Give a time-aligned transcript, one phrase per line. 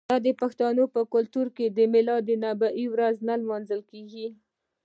[0.09, 4.27] آیا د پښتنو په کلتور کې د میلاد النبي ورځ نه لمانځل کیږي؟